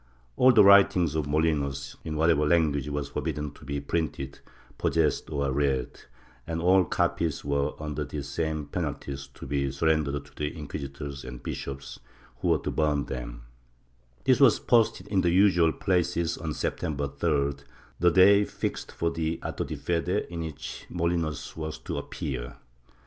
[0.35, 4.39] All the writings of Molinos, in whatever language, were forbidden to be printed,
[4.79, 6.01] possessed or read,
[6.47, 11.33] and all copies were, under the same penalties, to be surrendered to the inquisitors or
[11.37, 11.99] bishops,
[12.37, 13.43] who were to burn them/
[14.23, 17.63] This was posted in the usual places on September 3d,
[17.99, 22.55] the day fixed for the atto di fede in which Molinos was to appear.